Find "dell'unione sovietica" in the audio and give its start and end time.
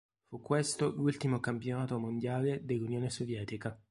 2.65-3.79